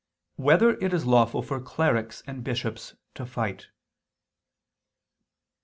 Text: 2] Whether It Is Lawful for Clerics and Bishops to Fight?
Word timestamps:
2] 0.37 0.41
Whether 0.41 0.69
It 0.83 0.95
Is 0.95 1.05
Lawful 1.05 1.43
for 1.43 1.59
Clerics 1.61 2.23
and 2.25 2.43
Bishops 2.43 2.95
to 3.13 3.23
Fight? 3.23 3.67